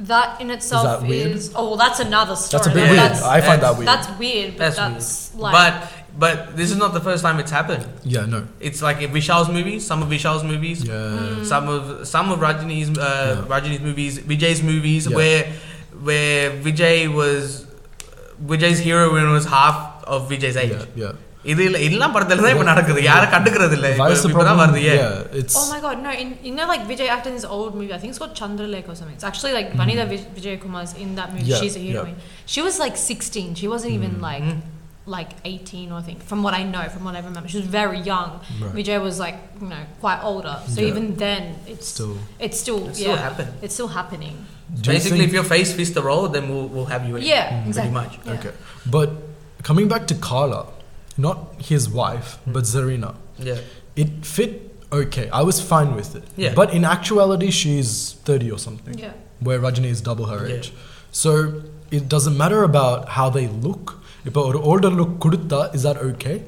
That 0.00 0.40
in 0.40 0.50
itself 0.50 0.84
that 0.84 1.02
weird? 1.08 1.32
is 1.32 1.52
oh 1.54 1.68
well, 1.68 1.76
that's 1.76 2.00
another 2.00 2.34
story. 2.36 2.58
that's 2.62 2.66
a 2.68 2.74
bit 2.74 2.84
Yeah. 2.84 2.90
weird 2.90 3.10
That's, 3.12 3.22
I 3.22 3.40
find 3.42 3.62
that 3.62 3.74
weird 3.76 3.88
that's 3.88 4.18
weird, 4.18 4.50
but 4.52 4.58
That's, 4.58 4.76
that's, 4.76 5.30
weird. 5.34 5.42
like 5.42 5.52
but 5.52 5.92
but 6.18 6.56
this 6.56 6.70
is 6.70 6.76
not 6.78 6.92
the 6.94 7.00
first 7.00 7.22
time 7.22 7.38
it's 7.38 7.50
happened. 7.50 7.86
yeah 8.02 8.24
no 8.26 8.46
It's 8.60 8.80
like 8.82 9.02
in 9.02 9.10
Vishal's 9.12 9.48
movies, 9.48 9.86
some 9.86 10.02
of 10.02 10.08
Vishal's 10.08 10.42
movies, 10.42 10.84
yeah 10.84 11.42
some 11.44 11.68
of 11.68 12.06
some 12.08 12.30
of 12.32 12.38
Rajini's 12.40 12.96
uh, 12.98 13.44
Rajini's 13.48 13.80
movies, 13.80 14.18
Vijay's 14.20 14.62
movies, 14.62 15.06
Yeah. 15.06 15.16
where 15.16 15.52
where 16.08 16.50
Vijay 16.64 17.12
was 17.12 17.66
Vijay's 18.42 18.80
heroine 18.80 19.30
was 19.32 19.44
half 19.44 20.02
of 20.04 20.28
Vijay's 20.30 20.56
age. 20.56 20.72
yeah 20.72 20.84
yeah 20.96 21.12
இது 21.52 21.62
இல்ல 21.64 21.78
எல்லா 21.88 22.06
படத்துல 22.14 22.42
தான் 22.44 22.54
இப்ப 22.54 22.64
நடக்குது. 22.70 23.00
யார 23.02 23.22
கண்டுக்கிறது 23.34 23.74
இல்ல. 23.78 23.88
இப்பதான் 24.30 24.58
வருது 24.62 24.80
it's 25.40 25.54
oh 25.60 25.66
my 25.72 25.78
god 25.84 25.98
no 26.06 26.10
in 26.22 26.28
you 26.46 26.52
know 26.56 26.66
like 26.72 26.82
Vijay 26.90 27.08
acted 27.14 27.30
in 27.32 27.36
this 27.40 27.48
old 27.56 27.72
movie 27.78 27.92
I 27.96 28.00
think 28.00 28.10
it's 28.12 28.20
called 28.22 28.34
Chandralek 28.40 28.88
or 28.92 28.96
something. 28.98 29.16
It's 29.18 29.28
actually 29.30 29.54
like 29.58 29.68
mm-hmm. 29.68 29.80
funny 29.82 29.94
that 30.00 30.08
Vijay 30.36 30.56
Kumar's 30.64 30.92
in 31.04 31.10
that 31.20 31.30
movie. 31.34 31.54
She's 31.60 31.76
a 31.80 32.14
she 32.54 32.60
was 32.66 32.76
like 32.84 32.96
16 32.96 33.54
she 33.60 33.68
wasn't 33.74 33.92
even 33.98 34.12
mm-hmm. 34.16 34.28
like 34.30 34.48
like 35.16 35.30
18 35.44 35.92
I 36.00 36.02
think 36.08 36.18
from 36.30 36.40
what 36.46 36.54
I 36.60 36.62
know 36.74 36.84
from 36.94 37.04
what 37.08 37.14
I 37.20 37.22
remember. 37.28 37.48
She 37.54 37.60
was 37.62 37.70
very 37.80 38.00
young. 38.12 38.32
Right. 38.62 38.74
Vijay 38.78 38.98
was 39.08 39.18
like 39.24 39.38
you 39.62 39.70
know 39.72 39.84
quite 40.04 40.20
older. 40.32 40.56
So 40.74 40.78
yeah. 40.80 40.90
even 40.90 41.06
then 41.24 41.44
it's 41.74 41.88
still. 41.94 42.14
it's 42.46 42.58
still 42.64 42.82
it's 42.90 43.00
yeah 43.00 43.32
still 43.36 43.48
it's 43.64 43.74
still 43.78 43.92
happening. 44.00 44.36
Do 44.82 44.90
basically 44.96 45.22
you 45.24 45.30
if 45.30 45.32
your 45.38 45.46
face 45.54 45.72
fits 45.78 45.92
the 45.98 46.04
role 46.10 46.26
then 46.34 46.44
we'll, 46.50 46.68
we'll 46.74 46.90
have 46.94 47.04
you 47.08 47.14
yeah 47.18 47.46
mm-hmm. 47.46 47.68
exactly. 47.70 47.96
pretty 47.96 48.00
much 48.00 48.36
okay. 48.36 48.54
But 48.96 49.10
coming 49.70 49.88
back 49.94 50.04
to 50.12 50.16
Kaala 50.28 50.62
not 51.26 51.38
his 51.70 51.88
wife, 52.00 52.38
but 52.46 52.64
Zarina, 52.64 53.14
Yeah. 53.38 53.58
it 53.96 54.10
fit 54.34 54.52
okay. 54.92 55.28
I 55.40 55.42
was 55.48 55.60
fine 55.72 55.94
with 55.94 56.14
it. 56.20 56.24
Yeah. 56.36 56.54
But 56.60 56.72
in 56.74 56.84
actuality, 56.84 57.50
she's 57.50 57.90
30 58.24 58.50
or 58.50 58.58
something, 58.58 58.98
Yeah. 58.98 59.12
where 59.48 59.58
Rajini 59.66 59.90
is 59.96 60.00
double 60.00 60.26
her 60.32 60.40
Yeah. 60.48 60.56
age. 60.56 60.72
So 61.12 61.32
it 61.90 62.08
doesn't 62.08 62.36
matter 62.44 62.62
about 62.70 63.08
how 63.18 63.30
they 63.30 63.46
look. 63.66 63.96
If 64.24 64.36
an 64.36 64.56
older 64.70 64.90
look 64.90 65.18
kudutta, 65.24 65.74
is 65.74 65.82
that 65.88 65.96
okay? 66.12 66.42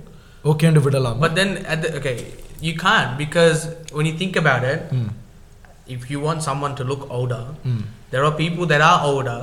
Okay, 0.45 0.67
and 0.67 0.77
vidalam. 0.77 1.21
But 1.21 1.35
then, 1.37 1.59
at 1.75 1.83
the, 1.83 1.97
okay, 1.99 2.17
you 2.61 2.75
can't 2.77 3.17
because 3.17 3.69
when 3.93 4.07
you 4.07 4.15
think 4.23 4.37
about 4.37 4.65
it, 4.65 4.91
Mm, 4.91 5.11
if 5.87 6.11
you 6.11 6.21
want 6.21 6.43
someone 6.43 6.75
to 6.81 6.85
look 6.85 7.07
older, 7.11 7.45
mm. 7.67 7.83
there 8.11 8.25
are 8.25 8.33
people 8.33 8.67
that 8.73 8.81
are 8.91 9.01
older 9.05 9.39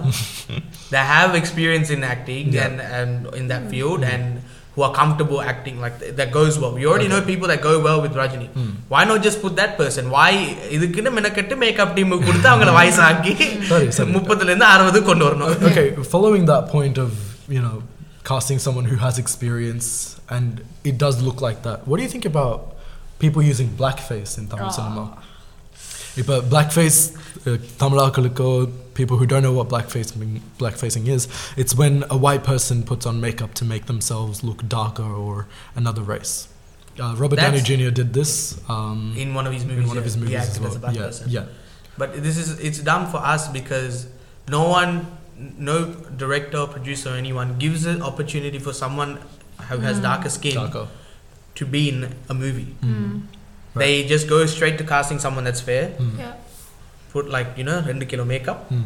that 0.93 1.05
have 1.15 1.35
experience 1.35 1.89
in 1.89 2.03
acting 2.03 2.53
Yeah. 2.53 2.65
and, 2.67 2.81
and 2.99 3.33
in 3.35 3.47
that 3.47 3.69
field 3.69 4.03
and 4.03 4.41
who 4.78 4.82
are 4.82 4.92
comfortable 4.92 5.40
acting 5.50 5.76
like 5.82 5.96
th- 6.00 6.14
that 6.18 6.30
goes 6.32 6.54
well. 6.60 6.72
We 6.72 6.84
already 6.84 7.06
Okay. 7.06 7.12
know 7.12 7.20
people 7.32 7.48
that 7.52 7.60
go 7.62 7.74
well 7.86 7.98
with 8.04 8.14
Rajini. 8.20 8.48
Mm. 8.52 8.70
Why 8.92 9.02
not 9.10 9.18
just 9.26 9.38
put 9.44 9.54
that 9.60 9.72
person? 9.80 10.04
Why 10.14 10.30
இதுக்குன்னு 10.76 11.10
மெனக்கெட்டு 11.18 11.56
makeup 11.64 11.92
team 11.98 12.14
கொடுத்து 12.26 12.48
அவங்கள 12.52 12.72
வயசாக்கி 12.78 13.34
சரி, 13.70 13.88
சரி. 13.98 14.10
முப்பதுல 14.16 14.50
இருந்து 14.52 14.68
அறுபது 14.74 15.00
கொண்டு 15.10 15.24
வரணும் 15.28 15.52
okay, 15.70 15.86
following 16.14 16.46
that 16.52 16.64
point 16.74 16.98
of, 17.04 17.12
you 17.56 17.62
know, 17.66 17.76
casting 18.30 18.58
someone 18.66 18.86
who 18.92 18.98
has 19.06 19.14
experience 19.24 19.88
and 20.36 20.50
it 20.90 20.96
does 21.04 21.16
look 21.28 21.40
like 21.46 21.60
that, 21.68 21.78
what 21.88 21.96
do 21.98 22.04
you 22.06 22.12
think 22.16 22.26
about 22.34 22.58
people 23.24 23.42
using 23.52 23.68
blackface 23.82 24.32
in 24.40 24.46
Tamil 24.52 24.70
Ah. 24.70 24.76
cinema? 24.80 25.04
If 26.19 26.27
a 26.29 26.41
blackface, 26.41 27.15
uh, 27.47 27.57
Tamilakaliko, 27.79 28.71
people 28.93 29.17
who 29.17 29.25
don't 29.25 29.43
know 29.43 29.53
what 29.53 29.69
blackfacing, 29.69 30.41
blackfacing 30.57 31.07
is, 31.07 31.27
it's 31.55 31.73
when 31.75 32.03
a 32.09 32.17
white 32.17 32.43
person 32.43 32.83
puts 32.83 33.05
on 33.05 33.21
makeup 33.21 33.53
to 33.55 33.65
make 33.65 33.85
themselves 33.85 34.43
look 34.43 34.67
darker 34.67 35.03
or 35.03 35.47
another 35.75 36.01
race. 36.01 36.47
Uh, 36.99 37.15
Robert 37.17 37.37
Downey 37.37 37.61
Jr. 37.61 37.91
did 37.91 38.13
this 38.13 38.59
um, 38.69 39.13
in 39.17 39.33
one 39.33 39.47
of 39.47 39.53
his 39.53 39.63
movies. 39.63 39.83
in 39.83 39.87
one 39.87 39.97
of 39.97 40.03
his 40.03 40.15
yeah. 40.17 40.25
He 40.27 40.35
movies 40.35 40.49
as 40.49 40.59
well. 40.59 40.69
as 40.69 40.75
a 40.75 40.79
black 40.79 40.95
yeah, 40.95 41.01
person. 41.01 41.29
yeah. 41.29 41.45
But 41.97 42.21
this 42.21 42.37
is 42.37 42.59
it's 42.59 42.79
done 42.79 43.09
for 43.09 43.17
us 43.17 43.47
because 43.47 44.07
no 44.49 44.67
one, 44.67 45.07
no 45.37 45.93
director, 46.17 46.65
producer, 46.67 47.11
or 47.13 47.15
anyone 47.15 47.57
gives 47.57 47.85
an 47.85 48.01
opportunity 48.01 48.59
for 48.59 48.73
someone 48.73 49.19
who 49.69 49.77
has 49.79 49.99
Mm. 49.99 50.03
darker 50.03 50.29
skin 50.29 50.55
Darker. 50.55 50.87
to 51.55 51.65
be 51.65 51.87
in 51.89 52.13
a 52.27 52.33
movie. 52.33 52.75
Mm. 52.81 52.87
Mm. 52.93 53.21
Right. 53.73 53.85
They 53.85 54.07
just 54.07 54.27
go 54.27 54.45
straight 54.45 54.77
to 54.79 54.83
casting 54.83 55.19
someone 55.19 55.43
that's 55.43 55.61
fair. 55.61 55.89
Mm. 55.97 56.17
Yeah. 56.17 56.33
Put 57.11 57.29
like 57.29 57.57
you 57.57 57.63
know 57.63 57.81
two 57.81 58.05
kilo 58.05 58.23
makeup, 58.23 58.69
mm. 58.69 58.85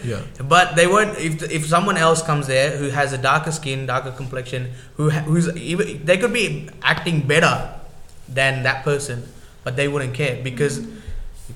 yeah. 0.04 0.22
But 0.46 0.76
they 0.76 0.86
won't 0.86 1.18
if 1.18 1.42
if 1.50 1.66
someone 1.66 1.96
else 1.96 2.22
comes 2.22 2.46
there 2.46 2.76
who 2.76 2.90
has 2.90 3.12
a 3.12 3.18
darker 3.18 3.50
skin, 3.50 3.86
darker 3.86 4.12
complexion, 4.12 4.70
who 4.96 5.10
who's 5.10 5.50
even 5.56 6.04
they 6.04 6.18
could 6.18 6.32
be 6.32 6.70
acting 6.82 7.26
better 7.26 7.74
than 8.28 8.62
that 8.62 8.84
person, 8.84 9.26
but 9.64 9.74
they 9.74 9.88
wouldn't 9.88 10.14
care 10.14 10.38
because 10.42 10.78
mm. 10.78 11.02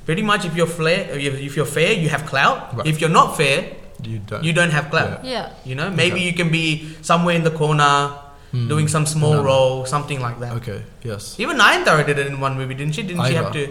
pretty 0.04 0.22
much 0.22 0.44
if 0.44 0.56
you're 0.56 0.66
fair, 0.66 1.06
if 1.14 1.54
you're 1.54 1.70
fair, 1.70 1.92
you 1.92 2.08
have 2.08 2.26
clout. 2.26 2.76
Right. 2.76 2.86
If 2.86 3.00
you're 3.00 3.14
not 3.14 3.36
fair, 3.36 3.76
you 4.02 4.18
don't 4.18 4.42
you 4.42 4.52
don't 4.52 4.70
have 4.70 4.90
clout. 4.90 5.24
Yeah. 5.24 5.30
yeah. 5.30 5.52
You 5.64 5.76
know, 5.76 5.88
maybe 5.88 6.18
okay. 6.18 6.26
you 6.26 6.34
can 6.34 6.50
be 6.50 6.96
somewhere 7.02 7.36
in 7.36 7.44
the 7.44 7.52
corner 7.54 8.25
Hmm. 8.56 8.68
doing 8.72 8.88
some 8.94 9.06
small 9.14 9.34
No, 9.36 9.42
no. 9.42 9.48
role 9.50 9.74
something 9.94 10.20
like 10.26 10.38
that 10.42 10.52
Okay. 10.58 10.80
Yes. 11.10 11.22
even 11.44 11.54
Nayanthara 11.62 12.04
did 12.10 12.18
it 12.22 12.26
in 12.32 12.36
one 12.46 12.54
movie 12.60 12.74
didn't 12.80 12.94
she 12.98 13.02
didn't 13.10 13.26
she 13.30 13.34
have 13.40 13.52
to 13.58 13.64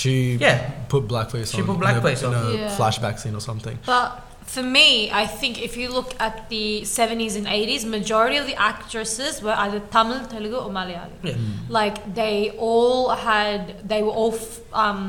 She 0.00 0.12
Yeah. 0.44 0.58
put 0.92 1.02
blackface 1.12 1.48
She 1.54 1.60
on. 1.62 1.66
put 1.70 1.76
in 1.76 1.82
a- 1.82 1.86
blackface 1.86 2.20
in 2.26 2.32
on. 2.34 2.42
a 2.42 2.52
Yeah. 2.58 2.76
flashback 2.78 3.16
scene 3.22 3.34
or 3.40 3.42
something. 3.50 3.76
But 3.94 4.06
for 4.54 4.62
me, 4.76 4.86
I 5.22 5.24
think 5.40 5.54
if 5.66 5.72
you 5.80 5.86
look 5.98 6.10
at 6.26 6.34
the 6.54 6.66
70s 6.98 7.34
and 7.40 7.46
80s, 7.56 7.82
majority 7.98 8.38
of 8.42 8.46
the 8.50 8.56
actresses 8.70 9.34
were 9.46 9.56
either 9.64 9.80
Tamil, 9.96 10.20
Telugu, 10.34 10.56
or 10.64 10.70
Malayalam. 10.78 11.12
yeah 11.30 11.36
Like 11.78 11.96
they 12.20 12.36
all 12.70 13.02
had, 13.30 13.60
they 13.92 14.00
were 14.06 14.14
all, 14.20 14.32
f- 14.46 14.60
um, 14.84 15.00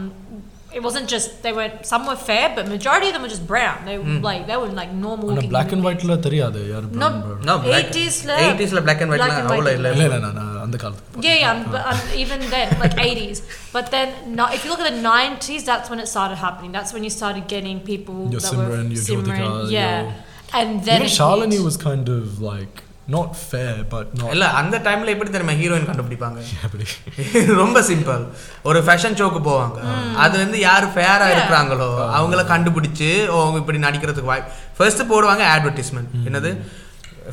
it 0.77 0.83
wasn't 0.87 1.07
just 1.13 1.29
they 1.45 1.53
weren't. 1.59 1.77
Some 1.91 2.03
were 2.09 2.17
fair, 2.31 2.47
but 2.57 2.65
majority 2.73 3.07
of 3.09 3.15
them 3.15 3.23
were 3.27 3.31
just 3.35 3.47
brown. 3.53 3.77
They 3.87 3.95
were 3.99 4.09
Mm. 4.15 4.19
like 4.27 4.43
they 4.51 4.57
were 4.63 4.69
like 4.81 4.91
normal. 5.05 5.27
ஆனா 5.29 5.37
looking 5.37 5.53
black 5.55 5.71
and 5.75 5.81
human 5.81 5.87
white 5.89 6.03
ல 6.11 6.17
தெரியாது 6.27 6.61
யார் 6.73 6.85
No. 7.03 7.09
brown 7.09 7.15
brown. 7.29 7.39
no 7.51 7.55
black 7.67 7.87
80s 7.93 8.17
ல- 8.31 8.37
80s 8.49 8.73
ல 8.77 8.83
black 8.89 9.01
and 9.05 9.11
white 9.13 9.23
black 9.23 9.33
ல 9.33 9.39
and 9.41 9.49
white 9.53 9.59
அவ்வளவு 9.61 9.77
இல்ல. 9.79 9.93
இல்ல 9.95 10.05
இல்ல 10.09 10.19
இல்ல 10.19 10.31
நான் 10.41 10.61
அந்த 10.67 10.77
காலத்துக்கு 10.83 11.25
Yeah, 11.29 11.39
yeah, 11.45 11.63
but 11.75 11.83
um, 11.93 12.01
even 12.25 12.41
then, 12.55 12.69
like 12.83 12.97
80s. 13.09 13.39
But 13.77 13.87
then, 13.95 14.09
no, 14.41 14.45
if 14.57 14.61
you 14.65 14.71
look 14.73 14.83
at 14.85 14.91
the 14.93 15.01
90s, 15.13 15.65
that's 15.71 15.89
when 15.93 16.01
it 16.05 16.11
started 16.15 16.39
happening. 16.47 16.73
That's 16.79 16.93
when 16.97 17.05
you 17.09 17.13
started 17.21 17.47
getting 17.55 17.79
people 17.93 18.19
Your 18.35 18.43
that 18.45 18.51
Simran, 18.53 18.71
were 18.75 18.83
your 18.97 19.05
Simran, 19.09 19.41
Jyotika, 19.41 19.73
yeah. 19.79 19.97
your- 19.99 20.15
And 20.59 20.71
then 20.89 21.01
Even 21.01 21.09
it 21.11 21.17
Shalini 21.21 21.57
hit. 21.59 21.65
was 21.71 21.79
kind 21.89 22.09
of 22.19 22.23
like 22.51 22.77
not 23.08 23.36
fair 23.52 23.76
but 23.90 24.06
not 24.20 24.30
இல்ல 24.32 24.50
அந்த 24.50 24.80
டைம்ல 24.80 25.08
எப்படி 25.08 25.30
தெரியுமா 25.30 25.56
heroine 25.62 25.88
கண்டுபிடிப்பாங்க? 25.90 26.40
அப்படி. 26.66 26.86
ரொம்ப 27.62 27.82
simple 27.82 28.24
ஒரு 28.64 28.84
fashion 28.84 29.18
ஷோக்கு 29.20 29.42
போவாங்க. 29.46 29.80
அது 30.16 30.38
வந்து 30.38 30.60
யாரு 30.60 30.88
ஃபேரா 30.88 31.26
Yeah. 31.26 31.36
இருக்கிறாங்களோ 31.36 31.90
அவங்கள 32.18 32.44
கண்டுபிடிச்சு 32.46 33.10
அவங்க 33.28 33.58
இப்படி 33.58 33.78
நடிக்கிறதுக்கு 33.78 34.32
வாய்ப்பு 34.32 34.52
ஃபர்ஸ்ட் 34.78 35.02
போடுவாங்க 35.02 35.46
அட்வர்டைஸ்மெண்ட் 35.56 36.16
என்னது? 36.26 36.52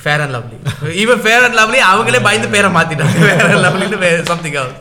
Fair 0.03 0.23
and 0.25 0.35
Lovely 0.37 0.57
even 1.03 1.21
Fair 1.25 1.45
and 1.47 1.57
Lovely 1.61 1.79
அவங்களே 1.91 2.21
பயந்து 2.27 2.49
பேரை 2.55 2.69
மாத்திட்டாங்க. 2.77 3.15
ஃபேர் 3.23 3.45
அண்ட் 3.47 3.63
லவ்லின்னு 3.67 3.99
வேற 4.05 4.19
சம்திங் 4.33 4.59
ஆகும் 4.63 4.79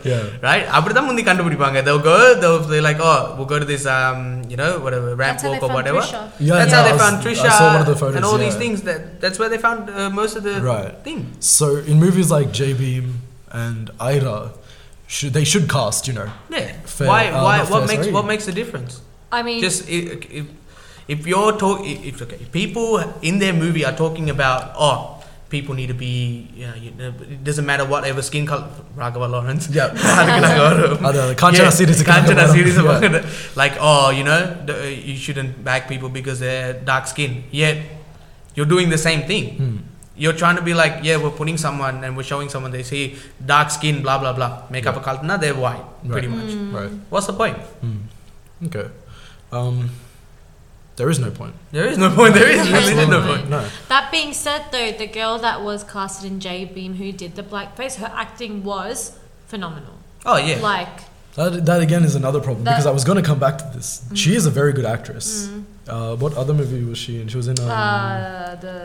ரைட் 0.48 0.68
அப்படி 0.78 0.94
தான் 0.98 1.08
முந்தி 1.10 1.24
கண்டுபிடிப்பாங்க. 1.30 1.78
The 1.88 1.96
girl 2.08 2.36
the 2.46 2.50
like 2.88 3.02
oh 3.12 3.14
we 3.40 3.46
got 3.52 3.66
this 3.72 3.86
um, 3.96 4.20
you 4.52 4.58
know 4.62 4.72
whatever, 4.86 5.10
ramp 5.24 5.40
walk 5.48 5.64
or 5.66 5.72
whatever. 5.78 6.04
That's 6.60 6.76
how 6.78 6.84
they 6.88 6.96
found 7.04 7.18
Trisha 7.26 7.50
I 7.50 7.58
saw 7.60 7.68
one 7.76 7.84
of 7.86 7.90
the 7.92 7.98
photos, 8.02 8.18
and 8.20 8.26
all 8.30 8.40
these 8.46 8.60
things 8.64 8.80
that 8.90 9.02
that's 9.24 9.38
where 9.42 9.52
they 9.54 9.62
found 9.68 9.82
uh, 9.90 10.10
most 10.22 10.36
of 10.40 10.44
the 10.50 10.56
thing. 11.08 11.20
So 11.58 11.68
in 11.92 11.98
movies 12.06 12.30
like 12.36 12.50
Jai 12.60 12.72
Bhim 12.82 13.06
and 13.64 13.86
Ida, 14.14 14.38
should, 15.16 15.34
they 15.38 15.46
should 15.52 15.68
cast 15.78 16.02
you 16.10 16.16
know. 16.20 16.30
Yeah. 16.56 16.70
Why 17.12 17.22
uh, 17.30 17.44
why 17.48 17.56
what 17.74 17.86
makes 17.92 18.08
what 18.18 18.26
makes 18.32 18.46
the 18.52 18.56
difference? 18.62 18.94
I 19.38 19.42
mean 19.48 19.60
just 19.68 19.82
it, 19.98 20.26
it, 20.40 20.48
if 21.10 21.28
you're 21.28 21.58
talking, 21.58 22.06
it's 22.06 22.22
okay, 22.22 22.38
people 22.52 23.00
in 23.22 23.40
their 23.40 23.54
movie 23.54 23.86
are 23.86 23.96
talking 23.96 24.30
about 24.30 24.74
oh. 24.78 25.16
People 25.50 25.74
need 25.74 25.88
to 25.88 25.96
be. 25.96 26.48
You 26.54 26.92
know, 26.92 27.08
it 27.08 27.44
doesn't 27.44 27.66
matter 27.66 27.84
whatever 27.84 28.22
skin 28.22 28.46
color. 28.46 28.70
Raghava 28.96 29.28
Lawrence. 29.28 29.68
Yeah. 29.68 29.90
Like 33.56 33.74
oh, 33.80 34.12
you 34.12 34.24
know, 34.24 34.64
you 34.86 35.16
shouldn't 35.16 35.64
back 35.64 35.88
people 35.88 36.10
because 36.10 36.40
they're 36.40 36.74
dark 36.74 37.08
skin. 37.08 37.46
Yet 37.50 37.84
you're 38.54 38.68
doing 38.68 38.92
the 38.92 39.00
same 39.00 39.26
thing. 39.26 39.58
Hmm 39.58 39.78
you're 40.20 40.34
trying 40.34 40.58
to 40.58 40.62
be 40.62 40.74
like, 40.74 41.00
yeah, 41.02 41.16
we're 41.16 41.32
putting 41.32 41.58
someone 41.58 42.04
and 42.04 42.16
we're 42.16 42.28
showing 42.28 42.50
someone 42.50 42.72
they 42.72 42.84
see 42.84 43.16
dark 43.44 43.72
skin, 43.72 44.04
blah 44.04 44.20
blah 44.20 44.34
blah. 44.34 44.64
Makeup 44.70 44.98
up 44.98 45.02
a 45.02 45.06
cult, 45.06 45.24
nah, 45.24 45.38
they're 45.38 45.56
white, 45.56 45.80
right. 45.80 46.12
pretty 46.12 46.28
much. 46.28 46.52
Mm. 46.52 46.74
Right. 46.74 46.92
What's 47.10 47.28
the 47.28 47.34
point? 47.34 47.58
Mm. 47.82 48.68
Okay. 48.68 48.92
Um, 49.52 49.90
there 51.00 51.10
is 51.14 51.20
no 51.26 51.30
point. 51.40 51.56
there 51.76 51.88
is 51.92 51.98
no 52.04 52.10
point 52.20 52.32
there 52.40 52.50
is 52.56 52.62
literally 52.76 52.96
no 52.96 53.20
Absolutely. 53.20 53.30
point 53.38 53.50
No. 53.56 53.60
that 53.94 54.06
being 54.16 54.32
said, 54.46 54.62
though, 54.74 54.90
the 55.04 55.08
girl 55.20 55.36
that 55.48 55.58
was 55.70 55.80
casted 55.94 56.26
in 56.32 56.40
Jai 56.46 56.60
Bhim 56.76 56.92
who 57.02 57.08
did 57.24 57.32
the 57.40 57.46
blackface, 57.54 57.94
her 58.04 58.12
acting 58.26 58.54
was 58.72 58.98
phenomenal. 59.54 59.96
oh 60.32 60.38
yeah 60.50 60.60
Like, 60.74 60.96
That, 61.40 61.52
that 61.70 61.80
again 61.88 62.04
is 62.10 62.16
another 62.24 62.42
problem 62.48 62.64
That- 62.66 62.72
because 62.74 62.88
I 62.94 62.96
was 63.00 63.06
going 63.10 63.20
to 63.24 63.28
come 63.32 63.40
back 63.46 63.56
to 63.64 63.66
this. 63.76 63.90
She 64.22 64.32
is 64.40 64.44
a 64.52 64.54
very 64.62 64.74
good 64.78 64.88
actress. 64.96 65.28
mm, 65.48 65.64
Uh, 65.96 66.16
what 66.24 66.34
other 66.42 66.54
movie 66.62 66.84
was 66.92 67.00
she 67.04 67.14
in? 67.22 67.26
She 67.34 67.38
was 67.42 67.48
in. 67.52 67.58
Um, 67.66 67.70
uh, 67.70 68.56
the 68.66 68.76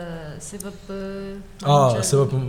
Sivapu. 0.47 0.97
ah, 1.63 1.93
Manjal- 1.93 2.05
Sivapam 2.09 2.43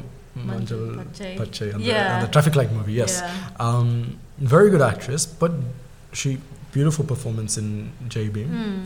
Manjal 0.51 0.51
Manjal 0.51 0.81
Pachai. 1.01 1.33
Pachai 1.41 1.69
and, 1.75 1.83
Yeah. 1.89 1.99
and 2.15 2.21
the 2.27 2.31
traffic 2.37 2.55
light 2.61 2.73
movie. 2.79 2.95
Yes. 3.03 3.13
Yeah. 3.21 3.65
Um, 3.67 3.89
very 4.55 4.69
good 4.75 4.85
actress, 4.93 5.23
but 5.43 5.53
she 6.21 6.31
beautiful 6.77 7.05
performance 7.13 7.53
in 7.63 7.69
Jai 8.15 8.27
Bhim, 8.37 8.49
Mm. 8.63 8.81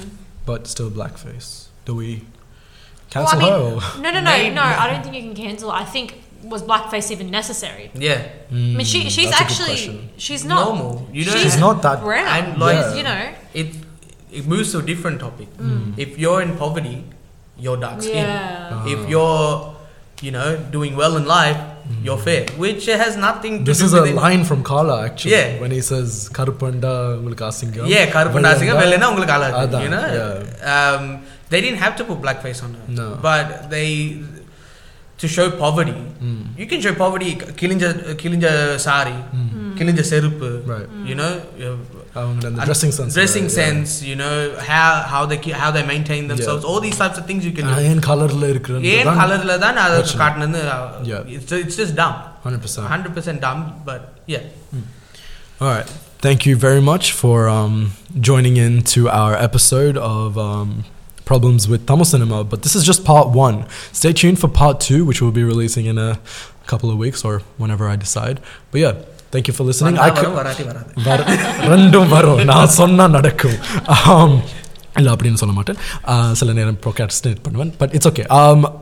But 0.47 0.67
still 0.67 0.91
blackface. 0.91 1.67
Do 1.85 1.95
we 1.97 2.11
Well, 3.15 3.27
cancel 3.27 3.39
I 3.39 3.43
mean, 3.43 3.81
her? 3.81 4.01
No, 4.03 4.11
no, 4.11 4.21
no, 4.21 4.31
Maybe- 4.31 4.55
no. 4.55 4.63
I 4.63 4.91
don't 4.91 5.03
think 5.03 5.15
you 5.17 5.23
can 5.23 5.35
cancel. 5.35 5.71
I 5.71 5.85
think 5.85 6.23
was 6.43 6.63
blackface 6.63 7.11
even 7.11 7.31
necessary? 7.31 7.91
yeah 7.95 8.23
I 8.51 8.55
mean, 8.55 8.85
she 8.87 9.01
Mm, 9.05 9.11
she's 9.11 9.31
that's 9.31 9.41
a 9.41 9.63
good 9.63 9.71
actually 9.71 10.09
she's 10.17 10.43
not 10.45 10.65
normal 10.65 11.07
you 11.13 11.25
don't 11.25 11.35
she's 11.35 11.43
She's 11.53 11.59
not 11.61 11.83
that. 11.83 12.01
brown. 12.01 12.27
And 12.27 12.59
like- 12.61 12.83
She's, 12.87 12.97
you 12.99 13.03
know, 13.03 13.23
it 13.53 13.69
it 14.33 14.47
moves 14.47 14.73
to 14.73 14.79
a 14.79 14.83
different 14.83 15.21
topic 15.21 15.49
Mm. 15.59 15.99
if 15.99 16.19
you're 16.19 16.41
in 16.41 16.57
poverty 16.57 17.05
you're 17.59 17.77
dark 17.77 18.01
skin 18.01 18.25
yeah. 18.25 18.71
Uh, 18.73 18.87
if 18.95 19.01
you're 19.11 19.77
you 20.26 20.32
know 20.36 20.50
doing 20.76 20.94
well 21.02 21.16
in 21.20 21.26
life 21.38 21.58
you're 22.06 22.22
fair 22.28 22.44
which 22.64 22.86
has 23.04 23.14
nothing 23.26 23.54
to 23.56 23.62
Mm. 23.64 23.68
This 23.70 23.80
do 23.84 23.88
is 23.88 23.94
a 23.94 24.02
with 24.04 24.12
it. 24.12 24.18
line 24.24 24.44
from 24.50 24.62
Kala 24.70 24.96
actually. 25.08 25.34
Yeah. 25.36 25.50
When 25.64 25.72
he 25.78 25.82
says 25.90 26.10
Karupanda 26.38 26.94
உங்களுக்கு 27.18 27.46
அசிங்கம் 27.50 27.90
yeah 27.96 28.06
கருப்பு 28.16 28.44
நாசிங்க 28.48 28.74
வெள்ளை 28.80 28.86
வெள்ளைனா 28.86 29.10
உங்களுக்கு 29.14 29.36
அழகு 29.38 29.58
அதான், 29.64 29.84
you 29.86 29.92
know 29.96 30.06
yeah. 30.20 30.72
um, 30.76 31.04
they 31.52 31.60
didn't 31.66 31.82
have 31.86 31.96
to 32.00 32.06
put 32.10 32.20
blackface 32.26 32.62
on 32.68 32.72
her 32.78 32.86
No. 33.02 33.08
but 33.28 33.46
they 33.74 33.88
to 35.22 35.28
show 35.36 35.48
poverty 35.64 35.98
Mm. 36.30 36.40
you 36.62 36.68
can 36.72 36.82
show 36.86 36.94
poverty 37.04 37.30
கிழிஞ்ச 37.62 37.84
கிழிஞ்ச 38.24 38.48
sorry 38.88 39.16
Mm. 39.42 39.70
கிழிஞ்ச 39.80 40.02
செருப்பு 40.14 40.50
Right. 40.74 40.90
you 41.12 41.18
know 41.22 41.32
அவங்க 42.20 42.44
அந்த 42.50 42.60
And 42.62 42.68
dressing 42.70 42.92
sense. 42.98 43.12
dressing 43.20 43.48
yeah. 43.50 43.58
sense 43.62 43.90
you 44.10 44.16
know 44.22 44.36
how 44.72 44.90
how 45.14 45.22
they 45.32 45.40
ke- 45.46 45.58
how 45.64 45.70
they 45.78 45.84
maintain 45.94 46.24
themselves 46.32 46.64
all 46.70 46.80
these 46.88 46.98
types 47.04 47.18
of 47.22 47.26
things 47.30 47.42
you 47.50 47.54
can 47.58 47.68
do 47.72 47.82
ஏன் 47.92 48.04
கலர்ல 48.10 48.48
இருக்கிறது 48.54 48.92
ஏன் 48.96 49.10
கலர்ல 49.22 49.56
தான் 49.66 49.80
அதை 49.86 49.96
பிரச்சனை. 50.00 50.20
காட்டினது 50.24 50.62
Yeah. 51.14 51.36
it's 51.38 51.54
it's 51.64 51.78
just 51.84 51.94
dumb 52.02 52.16
100%. 52.46 52.88
100% 52.96 53.40
dumb 53.48 53.62
but 53.90 54.02
yeah 54.36 54.46
All 55.62 55.70
right. 55.70 55.90
Thank 56.26 56.46
you 56.48 56.56
very 56.58 56.82
much 56.82 57.06
for 57.14 57.36
um, 57.50 57.76
joining 58.30 58.56
in 58.58 58.74
to 58.94 59.02
our 59.22 59.34
episode 59.48 59.96
of 60.16 60.38
um, 60.46 60.70
Problems 61.24 61.68
with 61.72 61.86
Tamil 61.90 62.06
Cinema. 62.06 62.40
But 62.44 62.62
this 62.66 62.76
is 62.76 62.84
just 62.84 63.02
part 63.06 63.28
one. 63.46 63.58
Stay 63.94 64.12
tuned 64.22 64.40
for 64.40 64.50
part 64.62 64.76
two, 64.88 65.00
which 65.10 65.22
we'll 65.22 65.32
be 65.32 65.46
releasing 65.46 65.86
in 65.86 65.98
a 66.00 66.12
couple 66.72 66.90
of 66.94 66.98
weeks 66.98 67.22
or 67.24 67.34
whenever 67.58 67.86
I 67.88 67.96
decide. 67.96 68.38
But 68.72 68.80
yeah, 68.84 68.96
thank 69.32 69.48
you 69.48 69.56
for 69.58 69.66
listening. 69.70 69.88
வந்தா 69.92 70.04
I 70.04 70.12
could, 70.12 70.22
வரும், 70.22 70.38
வராட்டி 70.40 70.64
வராது 70.64 70.92
வர- 71.08 71.26
ரெண்டும் 71.72 72.10
வரும் 72.10 72.42
நான் 72.52 72.76
சொன்னா 72.80 73.08
நடக்கும் 73.18 73.58
Um, 74.14 74.34
இல்லை 75.00 75.12
அப்படின்னு 75.14 75.40
சொல்ல 75.40 75.54
மாட்டேன் 75.54 75.78
Uh, 76.12 76.30
சில 76.34 76.54
நேரம் 76.54 76.78
ப்ரோகாஸ்டினேட் 76.84 77.42
பண்ணுவேன் 77.46 77.72
but 77.80 77.94
it's 77.96 78.10
okay 78.12 78.24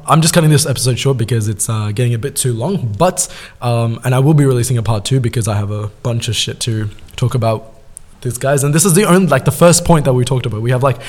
I'm 0.07 0.21
just 0.23 0.35
cutting 0.37 0.53
this 0.55 0.67
episode 0.73 0.99
ஷோ 1.05 1.13
because 1.21 1.47
it's 1.53 1.69
getting 1.97 2.13
a 2.13 2.23
bit 2.27 2.35
too 2.43 2.53
long 2.53 2.75
but 2.97 3.19
um, 3.61 3.91
and 4.03 4.11
I 4.13 4.21
will 4.27 4.37
be 4.41 4.47
releasing 4.51 4.77
a 4.77 4.87
part 4.91 5.03
two 5.05 5.19
because 5.19 5.47
I 5.47 5.57
have 5.57 5.71
a 5.73 5.85
bunch 6.03 6.27
of 6.27 6.35
shit 6.35 6.59
to 6.67 6.73
talk 7.15 7.33
about 7.33 7.61
these 8.23 8.37
guys 8.37 8.61
and 8.63 8.73
this 8.73 8.85
is 8.85 8.93
the 8.93 9.05
only 9.05 9.27
like 9.27 9.45
the 9.45 9.57
first 9.63 9.83
point 9.85 10.03
that 10.05 10.13
we 10.13 10.23
talked 10.23 10.45
about 10.45 10.61
we 10.61 10.71
have 10.71 10.83
like 10.83 10.99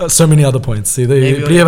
uh, 0.00 0.08
so 0.10 0.26
many 0.26 0.44
other 0.44 0.60
points 0.60 0.90
see 0.90 1.04
they 1.04 1.20
Maybe 1.20 1.36
இப்படியே 1.36 1.62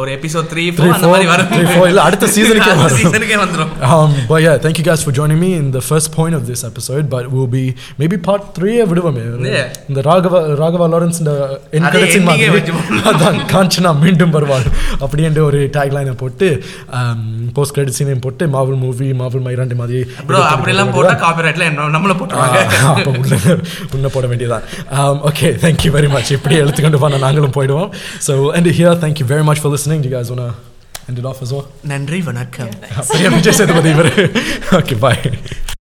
ஒரு 0.00 0.10
episode 0.16 0.46
three 0.52 0.64
four 0.76 0.92
அந்த 0.96 1.08
மாதிரி 1.12 1.26
வரும். 1.32 1.50
Three 1.54 1.64
four 1.72 1.88
இல்லை 1.92 2.02
அடுத்த 2.08 2.28
சீசனுக்கே 2.36 2.72
வரும். 2.80 2.98
சீசனுக்கே 3.00 3.38
வந்துரும். 3.42 3.70
Um, 3.94 4.10
but 4.30 4.40
yeah, 4.46 4.56
thank 4.64 4.76
you 4.80 4.86
guys 4.88 5.02
for 5.06 5.12
joining 5.18 5.40
me 5.44 5.50
in 5.60 5.66
the 5.76 5.82
first 5.90 6.08
point 6.18 6.34
of 6.38 6.42
this 6.50 6.62
episode. 6.70 7.04
But 7.14 7.24
we'll 7.34 7.50
be 7.58 7.64
maybe 8.02 8.18
part 8.28 8.42
விடுவோமே. 8.90 9.24
இந்த 9.90 10.00
ராகவா 10.08 10.40
ராகவா 10.62 10.86
லாரன்ஸ் 10.94 11.18
இந்த 11.22 11.32
என் 11.76 11.86
அதே 11.88 11.94
கடைசி 11.96 12.18
ending-ஏ 12.18 12.48
மாதிரி. 12.48 12.54
வச்சு 12.56 12.72
அதான் 13.12 13.38
காஞ்சனா 13.52 13.92
மீண்டும் 14.04 14.34
வருவாள் 14.36 14.66
அப்படின்ற 15.04 15.40
ஒரு 15.50 15.60
டேக்லைனை 15.76 16.14
போட்டு 16.22 16.48
போஸ்ட் 17.56 17.74
கிரெடிட் 17.76 17.98
சீனையும் 17.98 18.24
போட்டு 18.26 18.44
மாவல் 18.54 18.80
மூவி 18.84 19.08
மாவல் 19.22 19.44
மைராண்டி 19.46 19.78
மாதிரி 19.82 20.00
ப்ரோ 20.28 20.40
அப்படிலாம் 20.54 20.92
போட்டா 20.96 21.14
காப்பிரைட்ல 21.24 21.68
நம்மள 21.96 22.14
போட்டுருவாங்க. 22.20 22.58
அப்போ 22.92 23.10
உள்ள 23.98 24.08
போட 24.16 24.24
வேண்டியதான் 24.32 24.64
ஓகே 25.30 25.48
தேங்க்யூ 25.64 25.92
வெரி 25.98 26.10
மச் 26.16 26.32
இப்படி 26.38 26.56
எடுத்துக்கொண்டு 26.64 27.02
போன 27.04 27.20
நாங்களும் 27.26 27.56
போயிடுவோம். 27.58 27.90
So 28.28 28.34
and 28.58 28.70
here 28.78 29.00
thank you 29.04 29.26
very 29.32 29.43
very 29.44 29.56
much 29.56 29.60
for 29.60 29.68
listening. 29.68 30.00
Do 30.00 30.08
you 30.08 30.14
guys 30.14 30.30
want 30.30 30.40
to 30.40 30.54
end 31.06 31.18
it 31.18 31.24
off 31.26 31.42
as 31.42 31.52
well? 31.52 31.68
Nandri 31.82 32.22
Vanakkam. 32.22 32.72
Yeah, 32.72 33.00
okay, 34.72 34.94
bye. 34.94 35.73